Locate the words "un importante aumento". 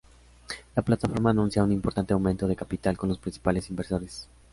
1.63-2.47